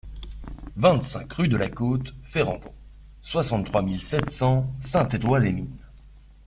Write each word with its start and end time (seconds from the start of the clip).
vingt-cinq 0.77 1.31
rue 1.33 1.47
de 1.47 1.57
la 1.57 1.69
Côte 1.69 2.15
Ferrandon, 2.23 2.73
soixante-trois 3.21 3.83
mille 3.83 4.01
sept 4.01 4.31
cents 4.31 4.73
Saint-Éloy-les-Mines 4.79 5.77